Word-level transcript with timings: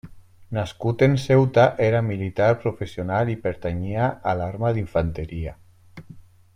Nascut 0.57 1.03
en 1.07 1.17
Ceuta, 1.23 1.65
era 1.89 1.99
militar 2.07 2.47
professional 2.63 3.31
i 3.35 3.37
pertanyia 3.45 4.11
a 4.31 4.35
l'arma 4.41 4.75
d'infanteria. 4.79 5.59